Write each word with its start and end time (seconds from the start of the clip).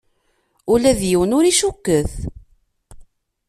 Ula 0.73 0.91
d 0.99 1.01
yiwen 1.09 1.35
ur 1.37 1.43
icukket. 1.51 2.13